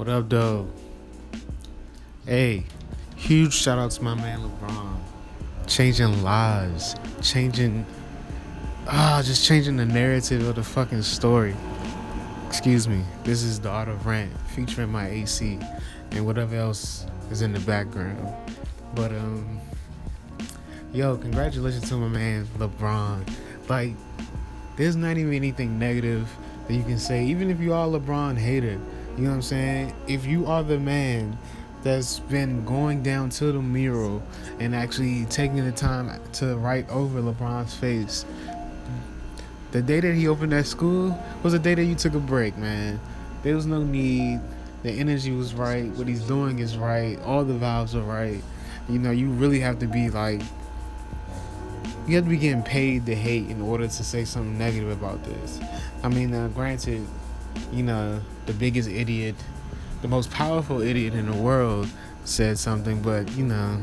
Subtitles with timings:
[0.00, 0.66] What up, though?
[2.24, 2.64] Hey,
[3.16, 4.96] huge shout out to my man LeBron.
[5.66, 7.84] Changing lives, changing,
[8.86, 11.54] ah, just changing the narrative of the fucking story.
[12.50, 15.58] Excuse me, this is the Art of Rant featuring my AC
[16.10, 18.34] and whatever else is in the background.
[18.94, 19.60] But, um,
[20.92, 23.26] yo, congratulations to my man LeBron.
[23.68, 23.94] Like,
[24.76, 26.28] there's not even anything negative
[26.66, 28.78] that you can say, even if you are LeBron hater
[29.16, 29.94] you know what I'm saying?
[30.06, 31.36] If you are the man
[31.82, 34.22] that's been going down to the mural
[34.58, 38.24] and actually taking the time to write over LeBron's face,
[39.72, 42.56] the day that he opened that school was the day that you took a break,
[42.56, 43.00] man.
[43.42, 44.40] There was no need.
[44.82, 45.86] The energy was right.
[45.92, 47.20] What he's doing is right.
[47.22, 48.42] All the vibes are right.
[48.88, 50.40] You know, you really have to be like,
[52.06, 55.22] you have to be getting paid to hate in order to say something negative about
[55.22, 55.60] this.
[56.02, 57.06] I mean, uh, granted,
[57.72, 59.36] you know, the biggest idiot,
[60.02, 61.88] the most powerful idiot in the world
[62.24, 63.80] said something, but you know,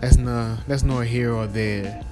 [0.00, 2.02] that's no that's nor here or there.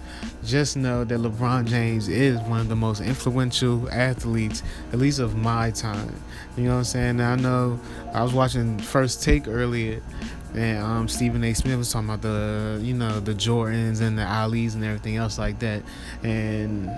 [0.48, 4.62] Just know that LeBron James is one of the most influential athletes,
[4.94, 6.14] at least of my time.
[6.56, 7.20] You know what I'm saying?
[7.20, 7.78] I know
[8.14, 10.00] I was watching First Take earlier,
[10.54, 11.52] and um, Stephen A.
[11.52, 15.38] Smith was talking about the, you know, the Jordans and the Ali's and everything else
[15.38, 15.82] like that,
[16.22, 16.90] and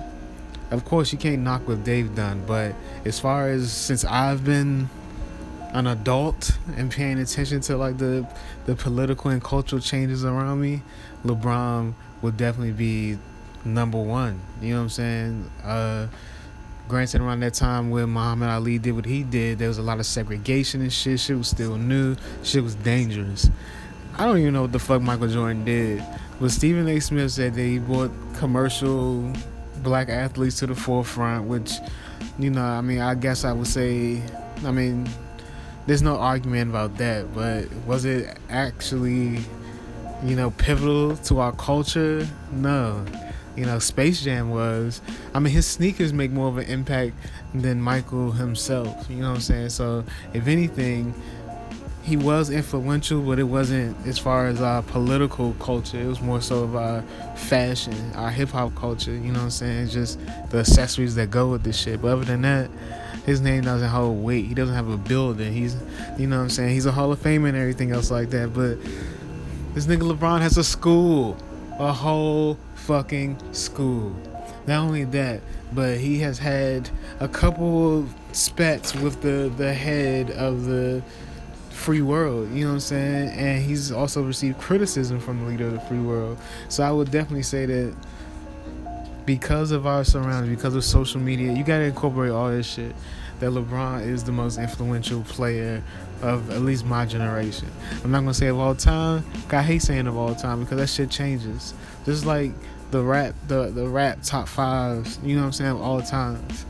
[0.70, 2.72] of course you can't knock what they've done, but
[3.04, 4.88] as far as since I've been
[5.72, 8.24] an adult and paying attention to like the
[8.66, 10.82] the political and cultural changes around me,
[11.24, 13.18] LeBron would definitely be
[13.64, 14.40] number one.
[14.60, 15.50] You know what I'm saying?
[15.64, 16.06] Uh,
[16.88, 19.98] granted, around that time when Muhammad Ali did what he did, there was a lot
[19.98, 21.20] of segregation and shit.
[21.20, 22.16] Shit was still new.
[22.42, 23.50] Shit was dangerous.
[24.18, 26.04] I don't even know what the fuck Michael Jordan did.
[26.40, 27.00] But Stephen A.
[27.00, 29.32] Smith said that he bought commercial
[29.82, 31.74] black athletes to the forefront, which,
[32.38, 34.22] you know, I mean, I guess I would say,
[34.64, 35.08] I mean,
[35.86, 39.40] there's no argument about that, but was it actually,
[40.24, 42.26] you know, pivotal to our culture?
[42.52, 43.04] No.
[43.56, 45.00] You know, Space Jam was.
[45.34, 47.14] I mean, his sneakers make more of an impact
[47.54, 49.06] than Michael himself.
[49.10, 49.70] You know what I'm saying?
[49.70, 51.14] So, if anything,
[52.02, 56.00] he was influential, but it wasn't as far as our political culture.
[56.00, 57.02] It was more so of our
[57.36, 59.12] fashion, our hip hop culture.
[59.12, 59.88] You know what I'm saying?
[59.88, 60.18] Just
[60.50, 62.00] the accessories that go with this shit.
[62.00, 62.70] But other than that,
[63.26, 64.46] his name doesn't hold weight.
[64.46, 65.52] He doesn't have a building.
[65.52, 65.76] He's,
[66.18, 66.70] you know what I'm saying?
[66.70, 68.54] He's a Hall of Famer and everything else like that.
[68.54, 68.78] But
[69.74, 71.36] this nigga LeBron has a school,
[71.80, 74.14] a whole fucking school.
[74.66, 75.40] Not only that,
[75.72, 81.02] but he has had a couple of spats with the the head of the
[81.70, 83.28] free world, you know what I'm saying?
[83.30, 86.38] And he's also received criticism from the leader of the free world.
[86.68, 87.94] So I would definitely say that
[89.24, 92.94] because of our surroundings, because of social media, you gotta incorporate all this shit.
[93.40, 95.82] That LeBron is the most influential player
[96.22, 97.68] of at least my generation.
[98.04, 99.24] I'm not gonna say of all time.
[99.50, 101.74] I hate saying of all time because that shit changes.
[102.04, 102.52] Just like
[102.90, 105.18] the rap, the the rap top fives.
[105.22, 105.70] You know what I'm saying?
[105.70, 106.66] Of all times.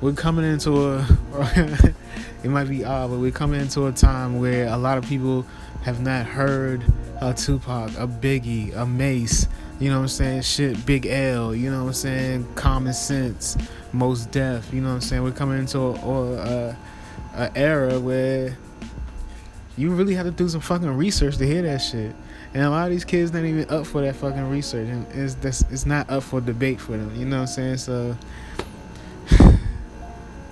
[0.00, 1.06] We're coming into a
[2.42, 5.46] it might be odd, but we're coming into a time where a lot of people
[5.82, 6.82] have not heard
[7.20, 9.48] a Tupac, a Biggie, a Mase,
[9.82, 10.42] you know what I'm saying?
[10.42, 12.54] Shit, Big L, you know what I'm saying?
[12.54, 13.58] Common Sense,
[13.92, 15.24] Mos Def, you know what I'm saying?
[15.24, 16.76] We're coming into a, a,
[17.34, 18.56] a era where
[19.76, 22.14] you really have to do some fucking research to hear that shit.
[22.54, 25.62] And a lot of these kids not even up for that fucking research, and it's
[25.62, 27.12] it's not up for debate for them.
[27.16, 27.78] You know what I'm saying?
[27.78, 28.16] So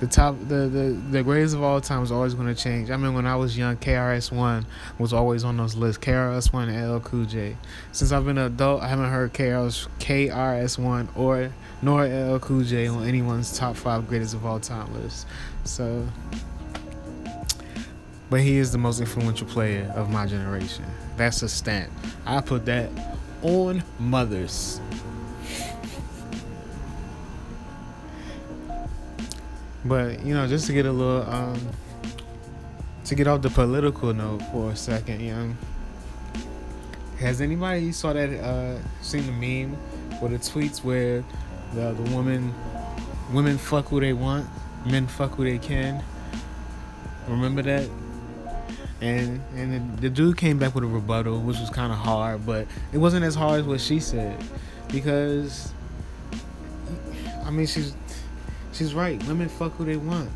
[0.01, 2.91] the top the, the the greatest of all time is always going to change.
[2.91, 4.65] I mean, when I was young, KRS One
[4.99, 6.03] was always on those lists.
[6.03, 7.57] KRS One and LL Cool J.
[7.93, 11.53] Since I've been an adult, I haven't heard KRS KRS One or
[11.83, 15.27] nor LL Cool J on anyone's top five greatest of all time list.
[15.65, 16.09] So,
[18.31, 20.87] but he is the most influential player of my generation.
[21.19, 21.93] That's a stamp.
[22.25, 22.89] I put that
[23.43, 24.81] on mothers.
[29.85, 31.61] But you know, just to get a little um,
[33.05, 35.53] to get off the political note for a second, you know,
[37.19, 39.77] has anybody saw that uh, seen the meme
[40.21, 41.25] or the tweets where
[41.75, 42.55] the the woman
[43.33, 44.47] women fuck who they want,
[44.85, 46.03] men fuck who they can.
[47.29, 47.89] Remember that?
[49.01, 52.45] And and the, the dude came back with a rebuttal, which was kind of hard,
[52.45, 54.37] but it wasn't as hard as what she said,
[54.89, 55.73] because
[57.47, 57.95] I mean she's
[58.81, 59.23] she's right.
[59.25, 60.31] Women fuck who they want.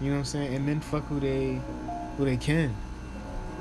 [0.00, 0.54] You know what I'm saying?
[0.54, 1.60] And then fuck who they
[2.16, 2.74] who they can.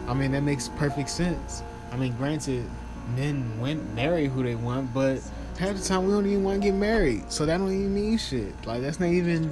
[0.08, 1.62] I mean that makes perfect sense.
[1.92, 2.68] I mean granted,
[3.16, 5.22] men went marry who they want, but
[5.60, 7.32] half the time we don't even want to get married.
[7.32, 8.54] So that don't even mean shit.
[8.66, 9.44] Like that's not even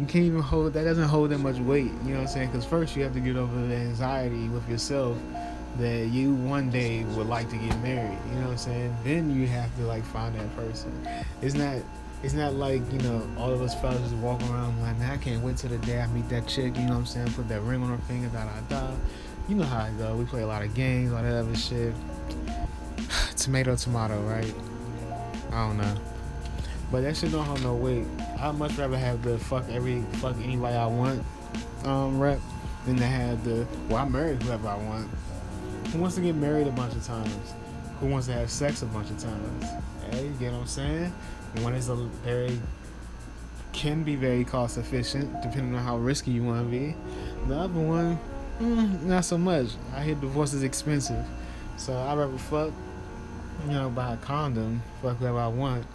[0.00, 1.92] you can't even hold that doesn't hold that much weight.
[2.02, 2.50] You know what I'm saying?
[2.50, 5.16] Because first you have to get over the anxiety with yourself
[5.78, 8.18] that you one day would like to get married.
[8.30, 8.96] You know what I'm saying?
[9.04, 10.92] Then you have to like find that person.
[11.40, 11.76] It's not
[12.22, 15.16] it's not like, you know, all of us fellas just walk around like, man, I
[15.16, 17.32] can't wait till the day I meet that chick, you know what I'm saying?
[17.32, 18.90] Put that ring on her finger, da da da.
[19.48, 20.14] You know how it go.
[20.14, 21.92] We play a lot of games, all that other shit.
[23.36, 24.54] tomato, tomato, right?
[25.50, 25.94] I don't know.
[26.92, 28.06] But that shit don't hold no weight.
[28.38, 31.24] I'd much rather have the fuck every fuck anybody I want
[31.84, 32.38] um rep
[32.86, 35.10] than to have the well I married whoever I want.
[35.92, 37.54] Who wants to get married a bunch of times?
[38.00, 39.64] Who wants to have sex a bunch of times?
[40.10, 41.12] Hey, you get what I'm saying?
[41.60, 42.58] One is a very
[43.72, 46.94] can be very cost efficient depending on how risky you want to be.
[47.48, 48.18] The other one,
[48.60, 49.68] mm, not so much.
[49.94, 51.24] I hear divorce is expensive,
[51.76, 52.70] so I'd rather fuck,
[53.66, 55.86] you know, buy a condom, fuck whoever I want,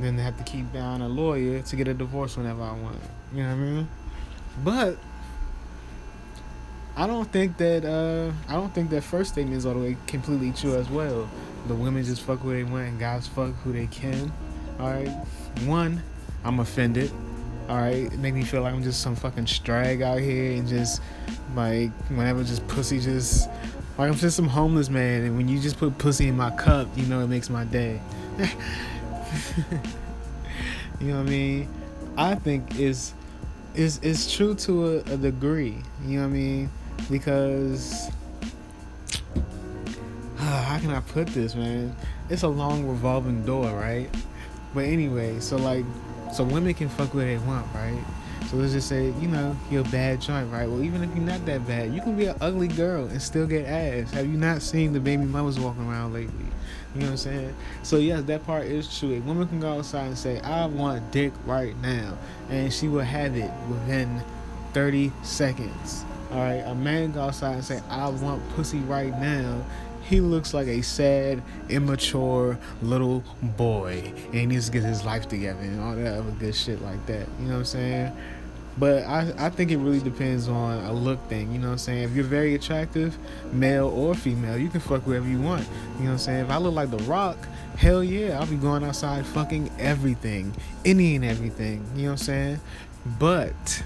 [0.00, 2.98] than to have to keep down a lawyer to get a divorce whenever I want.
[3.32, 3.88] You know what I mean?
[4.62, 4.98] But
[6.96, 9.96] I don't think that uh, I don't think that first statement is all the way
[10.06, 11.28] completely true as well.
[11.66, 14.32] The women just fuck who they want and guys fuck who they can.
[14.78, 15.08] All right.
[15.66, 16.02] One,
[16.44, 17.10] I'm offended.
[17.68, 20.68] All right, it make me feel like I'm just some fucking strag out here and
[20.68, 21.00] just
[21.56, 23.48] like whenever just pussy just
[23.96, 25.22] like I'm just some homeless man.
[25.22, 28.00] And when you just put pussy in my cup, you know it makes my day.
[31.00, 31.68] you know what I mean?
[32.18, 33.14] I think is
[33.74, 35.78] is is true to a, a degree.
[36.04, 36.70] You know what I mean?
[37.10, 38.10] Because
[40.36, 41.96] how can I put this, man?
[42.28, 44.10] It's a long revolving door, right?
[44.74, 45.84] But anyway, so like,
[46.32, 48.02] so women can fuck where they want, right?
[48.50, 50.68] So let's just say, you know, you're a bad joint, right?
[50.68, 53.46] Well, even if you're not that bad, you can be an ugly girl and still
[53.46, 54.10] get ass.
[54.10, 56.44] Have you not seen the baby mamas walking around lately?
[56.94, 57.54] You know what I'm saying?
[57.82, 59.14] So yes, that part is true.
[59.14, 62.18] A woman can go outside and say, "I want dick right now,"
[62.50, 64.22] and she will have it within
[64.74, 66.04] 30 seconds.
[66.30, 66.62] All right.
[66.66, 69.64] A man go outside and say, "I want pussy right now,"
[70.04, 75.28] he looks like a sad, immature little boy, and he needs to get his life
[75.28, 77.26] together and all that other good shit like that.
[77.40, 78.16] You know what I'm saying?
[78.76, 81.78] But I, I think it really depends on a look thing, you know what I'm
[81.78, 82.02] saying?
[82.02, 83.16] If you're very attractive,
[83.52, 85.66] male or female, you can fuck whoever you want.
[85.98, 86.44] You know what I'm saying?
[86.46, 87.38] If I look like The Rock,
[87.76, 90.52] hell yeah, I'll be going outside fucking everything.
[90.84, 91.86] Any and everything.
[91.94, 92.60] You know what I'm saying?
[93.18, 93.82] But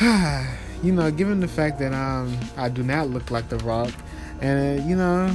[0.84, 3.90] you know, given the fact that um I do not look like The Rock,
[4.40, 5.34] and uh, you know,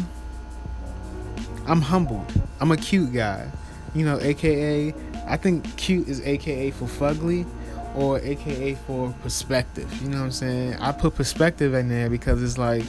[1.65, 2.31] I'm humbled.
[2.61, 3.49] I'm a cute guy.
[3.95, 4.93] You know, AKA,
[5.27, 7.47] I think cute is AKA for fugly,
[7.95, 9.91] or AKA for perspective.
[10.01, 10.75] You know what I'm saying?
[10.75, 12.85] I put perspective in there because it's like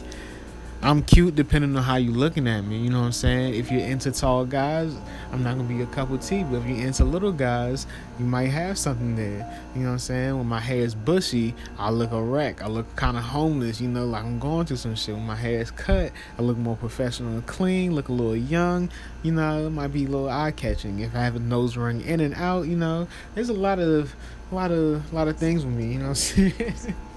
[0.83, 2.79] I'm cute depending on how you looking at me.
[2.79, 3.55] You know what I'm saying?
[3.55, 4.97] If you're into tall guys,
[5.31, 6.43] I'm not gonna be a cup of tea.
[6.43, 7.87] But if you're into little guys,
[8.19, 9.63] you might have something there.
[9.75, 10.39] You know what I'm saying?
[10.39, 12.63] When my hair is bushy, I look a wreck.
[12.63, 13.79] I look kind of homeless.
[13.79, 15.15] You know, like I'm going through some shit.
[15.15, 17.95] When my hair is cut, I look more professional and clean.
[17.95, 18.89] Look a little young.
[19.23, 21.01] You know, it might be a little eye catching.
[21.01, 24.15] If I have a nose ring in and out, you know, there's a lot of,
[24.51, 25.93] a lot of, a lot of things with me.
[25.93, 26.95] You know what I'm saying?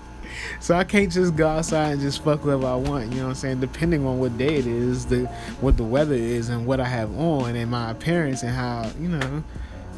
[0.60, 3.12] so I can't just go outside and just fuck whoever I want.
[3.12, 3.60] You know what I'm saying?
[3.60, 5.26] Depending on what day it is, the
[5.62, 9.10] what the weather is, and what I have on, and my appearance, and how you
[9.10, 9.44] know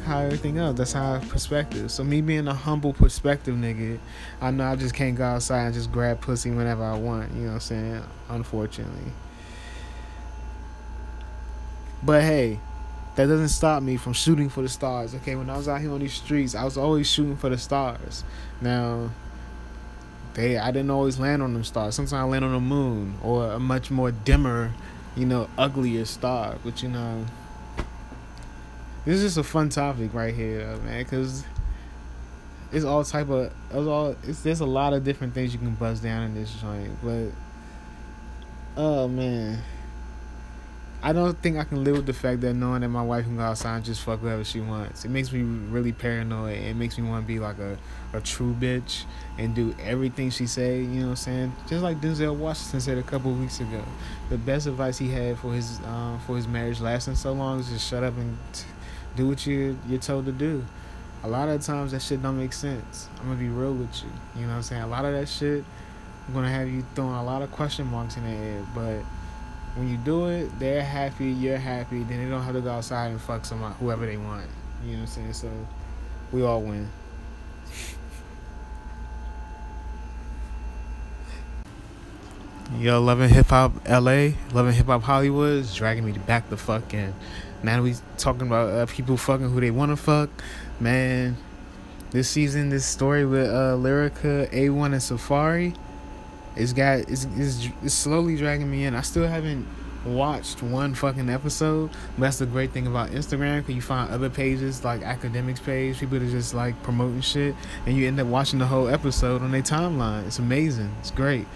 [0.06, 0.78] how everything else.
[0.78, 1.90] That's how perspective.
[1.90, 3.98] So me being a humble perspective nigga,
[4.40, 7.32] I know I just can't go outside and just grab pussy whenever I want.
[7.32, 8.02] You know what I'm saying?
[8.28, 9.12] Unfortunately.
[12.02, 12.60] But hey,
[13.16, 15.14] that doesn't stop me from shooting for the stars.
[15.14, 17.58] Okay, when I was out here on these streets, I was always shooting for the
[17.58, 18.24] stars.
[18.60, 19.10] Now,
[20.36, 21.94] they I didn't always land on them stars.
[21.94, 24.72] Sometimes I land on the moon or a much more dimmer,
[25.16, 26.56] you know, uglier star.
[26.62, 27.24] But you know,
[29.06, 31.42] this is just a fun topic right here, uh, man, because
[32.70, 35.74] it's all type of it's all it's there's a lot of different things you can
[35.74, 37.30] buzz down in this joint, but
[38.76, 39.58] oh man.
[41.06, 43.36] I don't think I can live with the fact that knowing that my wife can
[43.36, 45.04] go outside and just fuck whoever she wants.
[45.04, 46.58] It makes me really paranoid.
[46.58, 47.78] It makes me want to be like a,
[48.12, 49.04] a true bitch
[49.38, 50.80] and do everything she say.
[50.80, 51.52] You know what I'm saying?
[51.68, 53.84] Just like Denzel Washington said a couple weeks ago.
[54.30, 57.68] The best advice he had for his uh, for his marriage lasting so long is
[57.68, 58.64] just shut up and t-
[59.14, 60.64] do what you you're told to do.
[61.22, 63.08] A lot of times that shit don't make sense.
[63.20, 64.10] I'm gonna be real with you.
[64.34, 64.82] You know what I'm saying?
[64.82, 65.64] A lot of that shit,
[66.26, 69.02] I'm gonna have you throwing a lot of question marks in the air, but
[69.76, 73.08] when you do it, they're happy, you're happy, then they don't have to go outside
[73.08, 74.46] and fuck someone whoever they want.
[74.82, 75.32] You know what I'm saying?
[75.34, 75.50] So
[76.32, 76.88] we all win.
[82.78, 86.94] Yo, loving hip hop LA, loving hip hop Hollywood is dragging me back the fuck
[86.94, 87.14] in.
[87.62, 90.30] Now we talking about uh, people fucking who they want to fuck,
[90.80, 91.36] man.
[92.12, 95.76] This season, this story with uh, Lyrica, A1, and Safaree
[96.56, 98.94] it's got it's, it's it's slowly dragging me in.
[98.94, 99.66] I still haven't
[100.04, 101.90] watched one fucking episode.
[102.16, 106.18] That's the great thing about Instagram, cause you find other pages like academics page, people
[106.18, 107.54] that just like promoting shit,
[107.86, 110.26] and you end up watching the whole episode on their timeline.
[110.26, 110.94] It's amazing.
[111.00, 111.46] It's great.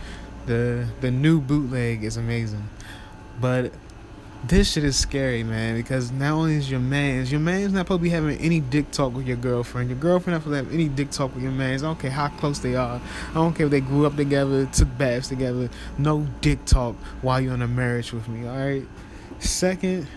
[0.47, 2.69] The the new bootleg is amazing,
[3.41, 3.73] but
[4.45, 8.01] this shit is scary, man, because not only is your man's, your man's not supposed
[8.01, 9.91] to be having any dick talk with your girlfriend.
[9.91, 11.83] Your girlfriend not supposed to have any dick talk with your man's.
[11.83, 13.01] I don't care how close they are.
[13.31, 15.69] I don't care if they grew up together, took baths together.
[15.99, 18.87] No dick talk while you're in a marriage with me, alright?
[19.41, 20.09] Second,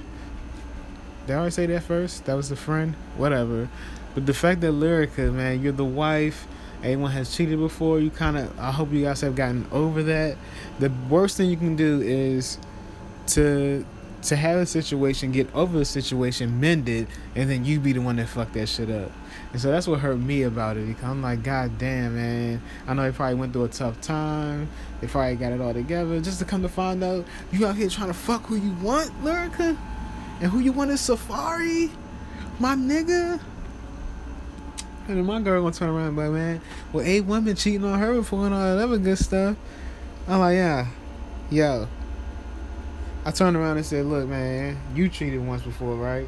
[1.27, 2.25] did I already say that first?
[2.25, 2.95] That was the friend?
[3.17, 3.69] Whatever.
[4.15, 6.47] But the fact that Lyrica, man, you're the wife,
[6.81, 10.37] anyone has cheated before, you kind of, I hope you guys have gotten over that.
[10.79, 12.57] The worst thing you can do is
[13.27, 13.85] to
[14.23, 18.15] to have a situation, get over the situation, mended, and then you be the one
[18.17, 19.11] that fucked that shit up.
[19.51, 22.61] And so that's what hurt me about it because I'm like, God damn, man.
[22.87, 24.69] I know they probably went through a tough time.
[24.99, 26.19] They probably got it all together.
[26.21, 29.11] Just to come to find out you out here trying to fuck who you want,
[29.23, 29.77] Lyrica?
[30.41, 31.91] And who you want is Safaree?
[32.59, 33.39] My nigga?
[35.07, 36.61] And then my girl gonna turn around and like, man,
[36.91, 39.57] well, eight women cheating on her before and all that other good stuff.
[40.27, 40.87] I'm like, yeah,
[41.51, 41.87] yo,
[43.25, 46.27] I turned around and said, "Look, man, you cheated once before, right?"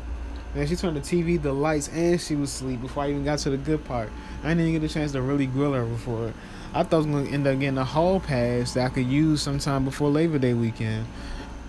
[0.56, 3.40] And she turned the TV, the lights, and she was asleep before I even got
[3.40, 4.10] to the good part.
[4.42, 6.34] I didn't even get a chance to really grill her before.
[6.74, 9.42] I thought I was gonna end up getting a hall pass that I could use
[9.42, 11.06] sometime before Labor Day weekend.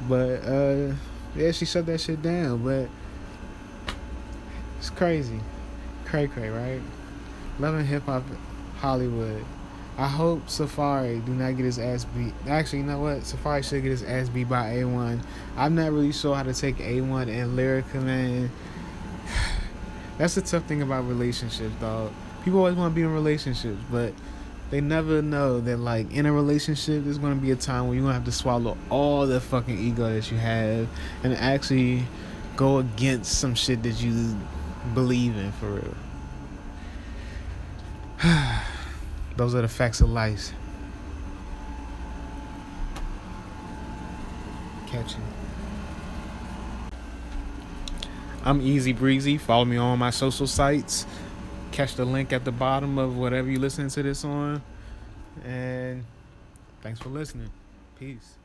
[0.09, 0.95] But uh,
[1.35, 2.62] yeah, she shut that shit down.
[2.62, 2.88] But
[4.78, 5.40] it's crazy,
[6.04, 6.80] cray cray, right?
[7.59, 8.23] Loving hip hop,
[8.76, 9.45] Hollywood.
[9.99, 12.35] I hope Safaree do not get his ass beat.
[12.47, 13.21] Actually, you know what?
[13.21, 15.23] Safaree should get his ass beat by A1.
[15.57, 18.50] I'm not really sure how to take A1 and Lyrica, man.
[20.19, 22.12] That's the tough thing about relationships, dog.
[22.45, 24.12] People always want to be in relationships, but
[24.71, 28.07] they never know that, like, in a relationship, there's to be a time where you're
[28.07, 30.88] to have to swallow all the fucking ego that you have
[31.25, 32.05] and actually
[32.55, 34.37] go against some shit that you
[34.93, 35.95] believe in for real.
[39.37, 40.52] Those are the facts of life.
[44.87, 45.23] Catching.
[48.45, 49.37] I'm Easy Breezy.
[49.37, 51.05] Follow me on my social sites.
[51.73, 54.62] Catch the link at the bottom of whatever you're listening to this on.
[55.45, 56.05] And
[56.81, 57.50] thanks for listening.
[57.99, 58.37] Peace.